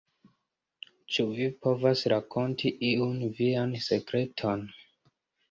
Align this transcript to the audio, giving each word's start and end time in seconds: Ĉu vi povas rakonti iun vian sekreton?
Ĉu 1.17 1.25
vi 1.39 1.45
povas 1.65 2.01
rakonti 2.13 2.73
iun 2.89 3.21
vian 3.43 3.77
sekreton? 3.91 4.67